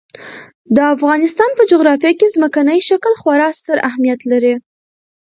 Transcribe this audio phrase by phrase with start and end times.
[0.75, 4.55] د افغانستان په جغرافیه کې ځمکنی شکل خورا ستر اهمیت لري.